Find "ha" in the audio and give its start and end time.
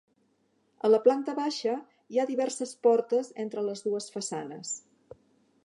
2.21-2.25